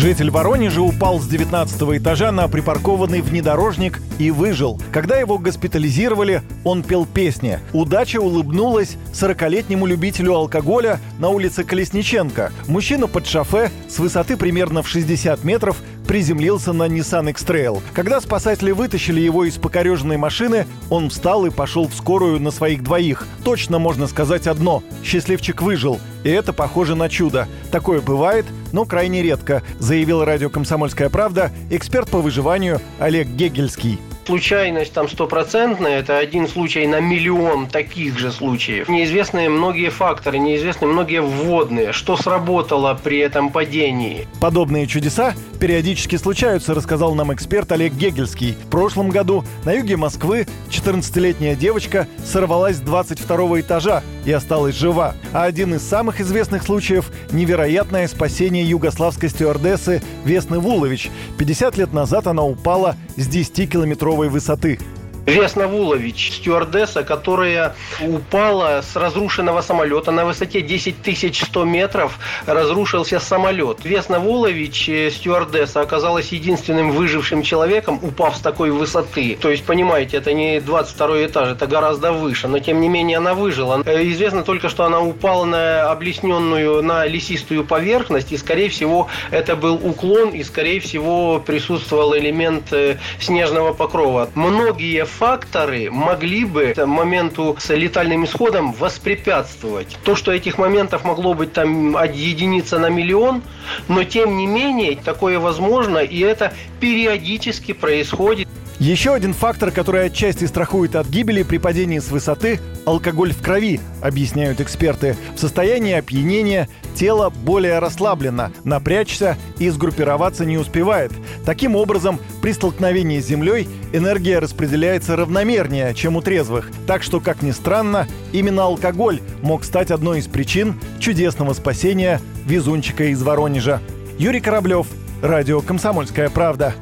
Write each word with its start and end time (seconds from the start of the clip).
Житель 0.00 0.30
Воронежа 0.30 0.80
упал 0.80 1.20
с 1.20 1.26
19 1.26 1.82
этажа 1.98 2.32
на 2.32 2.48
припаркованный 2.48 3.20
внедорожник 3.20 4.00
и 4.18 4.30
выжил. 4.30 4.80
Когда 4.92 5.18
его 5.18 5.36
госпитализировали, 5.36 6.40
он 6.64 6.82
пел 6.82 7.04
песни. 7.04 7.58
Удача 7.74 8.16
улыбнулась 8.16 8.96
40-летнему 9.12 9.84
любителю 9.84 10.36
алкоголя 10.36 11.00
на 11.18 11.28
улице 11.28 11.64
Колесниченко. 11.64 12.50
Мужчина 12.66 13.08
под 13.08 13.26
шофе 13.26 13.70
с 13.90 13.98
высоты 13.98 14.38
примерно 14.38 14.82
в 14.82 14.88
60 14.88 15.44
метров 15.44 15.76
приземлился 16.08 16.72
на 16.72 16.88
Nissan 16.88 17.28
X-Trail. 17.28 17.82
Когда 17.92 18.22
спасатели 18.22 18.70
вытащили 18.70 19.20
его 19.20 19.44
из 19.44 19.58
покореженной 19.58 20.16
машины, 20.16 20.66
он 20.88 21.10
встал 21.10 21.44
и 21.44 21.50
пошел 21.50 21.86
в 21.86 21.94
скорую 21.94 22.40
на 22.40 22.50
своих 22.50 22.82
двоих. 22.82 23.28
Точно 23.44 23.78
можно 23.78 24.06
сказать 24.06 24.46
одно– 24.46 24.82
счастливчик 25.04 25.60
выжил. 25.60 26.00
И 26.24 26.30
это 26.30 26.52
похоже 26.52 26.94
на 26.94 27.08
чудо. 27.08 27.48
Такое 27.70 28.00
бывает, 28.00 28.46
но 28.72 28.84
крайне 28.84 29.22
редко, 29.22 29.62
заявил 29.78 30.24
радио 30.24 30.50
«Комсомольская 30.50 31.08
правда» 31.08 31.50
эксперт 31.70 32.10
по 32.10 32.18
выживанию 32.18 32.80
Олег 32.98 33.28
Гегельский 33.28 33.98
случайность 34.30 34.92
там 34.92 35.08
стопроцентная, 35.08 35.98
это 35.98 36.16
один 36.16 36.46
случай 36.46 36.86
на 36.86 37.00
миллион 37.00 37.66
таких 37.66 38.16
же 38.16 38.30
случаев. 38.30 38.88
Неизвестны 38.88 39.48
многие 39.48 39.88
факторы, 39.88 40.38
неизвестны 40.38 40.86
многие 40.86 41.20
вводные, 41.20 41.92
что 41.92 42.16
сработало 42.16 42.96
при 43.02 43.18
этом 43.18 43.50
падении. 43.50 44.28
Подобные 44.40 44.86
чудеса 44.86 45.34
периодически 45.58 46.14
случаются, 46.14 46.74
рассказал 46.74 47.16
нам 47.16 47.34
эксперт 47.34 47.72
Олег 47.72 47.92
Гегельский. 47.94 48.52
В 48.52 48.70
прошлом 48.70 49.08
году 49.08 49.44
на 49.64 49.72
юге 49.72 49.96
Москвы 49.96 50.46
14-летняя 50.70 51.56
девочка 51.56 52.06
сорвалась 52.24 52.76
с 52.76 52.80
22 52.80 53.60
этажа 53.60 54.04
и 54.24 54.30
осталась 54.30 54.76
жива. 54.76 55.14
А 55.32 55.42
один 55.42 55.74
из 55.74 55.82
самых 55.82 56.20
известных 56.20 56.62
случаев– 56.62 57.10
невероятное 57.32 58.06
спасение 58.06 58.64
югославской 58.64 59.28
стюардессы 59.28 60.02
Весны 60.24 60.60
Вулович. 60.60 61.10
50 61.36 61.76
лет 61.78 61.92
назад 61.92 62.28
она 62.28 62.44
упала 62.44 62.94
с 63.16 63.28
10-километровой 63.28 64.19
метровой 64.20 64.28
высоты. 64.28 64.78
Весна 65.26 65.68
Вулович, 65.68 66.32
стюардесса, 66.32 67.02
которая 67.02 67.74
упала 68.00 68.82
с 68.82 68.96
разрушенного 68.96 69.60
самолета 69.60 70.10
на 70.10 70.24
высоте 70.24 70.60
10 70.60 71.36
100 71.36 71.64
метров, 71.64 72.18
разрушился 72.46 73.20
самолет. 73.20 73.78
Весна 73.84 74.18
Вулович, 74.18 74.88
э, 74.88 75.10
стюардесса, 75.10 75.80
оказалась 75.80 76.32
единственным 76.32 76.92
выжившим 76.92 77.42
человеком, 77.42 78.00
упав 78.02 78.36
с 78.36 78.40
такой 78.40 78.70
высоты. 78.70 79.36
То 79.40 79.50
есть, 79.50 79.64
понимаете, 79.64 80.16
это 80.16 80.32
не 80.32 80.60
22 80.60 81.26
этаж, 81.26 81.48
это 81.50 81.66
гораздо 81.66 82.12
выше, 82.12 82.48
но 82.48 82.58
тем 82.58 82.80
не 82.80 82.88
менее 82.88 83.18
она 83.18 83.34
выжила. 83.34 83.82
Э, 83.84 84.02
известно 84.08 84.42
только, 84.42 84.68
что 84.68 84.84
она 84.84 85.00
упала 85.00 85.44
на 85.44 85.90
облесненную, 85.90 86.82
на 86.82 87.06
лесистую 87.06 87.64
поверхность, 87.64 88.32
и, 88.32 88.36
скорее 88.36 88.68
всего, 88.70 89.08
это 89.30 89.54
был 89.54 89.74
уклон, 89.74 90.30
и, 90.30 90.42
скорее 90.42 90.80
всего, 90.80 91.40
присутствовал 91.40 92.16
элемент 92.16 92.72
э, 92.72 92.96
снежного 93.20 93.72
покрова. 93.72 94.28
Многие 94.34 95.04
факторы 95.18 95.90
могли 95.90 96.44
бы 96.44 96.74
моменту 96.86 97.56
с 97.58 97.74
летальным 97.74 98.24
исходом 98.24 98.72
воспрепятствовать. 98.72 99.98
То, 100.04 100.16
что 100.16 100.32
этих 100.32 100.58
моментов 100.58 101.04
могло 101.04 101.34
быть 101.34 101.52
там 101.52 101.96
единица 102.04 102.78
на 102.78 102.88
миллион, 102.88 103.42
но 103.88 104.04
тем 104.04 104.36
не 104.36 104.46
менее 104.46 104.96
такое 104.96 105.38
возможно, 105.38 105.98
и 105.98 106.20
это 106.20 106.52
периодически 106.80 107.72
происходит. 107.72 108.48
Еще 108.80 109.12
один 109.12 109.34
фактор, 109.34 109.70
который 109.70 110.06
отчасти 110.06 110.46
страхует 110.46 110.96
от 110.96 111.06
гибели 111.06 111.42
при 111.42 111.58
падении 111.58 111.98
с 111.98 112.10
высоты– 112.10 112.60
алкоголь 112.86 113.34
в 113.34 113.42
крови, 113.42 113.78
объясняют 114.00 114.62
эксперты. 114.62 115.18
В 115.36 115.38
состоянии 115.38 115.92
опьянения 115.92 116.66
тело 116.94 117.30
более 117.30 117.78
расслаблено, 117.78 118.50
напрячься 118.64 119.36
и 119.58 119.68
сгруппироваться 119.70 120.44
не 120.44 120.58
успевает. 120.58 121.12
Таким 121.44 121.76
образом, 121.76 122.18
при 122.42 122.52
столкновении 122.52 123.20
с 123.20 123.26
землей 123.26 123.68
энергия 123.92 124.38
распределяется 124.38 125.16
равномернее, 125.16 125.94
чем 125.94 126.16
у 126.16 126.22
трезвых. 126.22 126.70
Так 126.86 127.02
что, 127.02 127.20
как 127.20 127.42
ни 127.42 127.50
странно, 127.50 128.06
именно 128.32 128.64
алкоголь 128.64 129.20
мог 129.42 129.64
стать 129.64 129.90
одной 129.90 130.20
из 130.20 130.26
причин 130.26 130.80
чудесного 130.98 131.52
спасения 131.54 132.20
везунчика 132.46 133.04
из 133.04 133.22
Воронежа. 133.22 133.80
Юрий 134.18 134.40
Кораблев, 134.40 134.86
Радио 135.22 135.60
«Комсомольская 135.60 136.30
правда». 136.30 136.74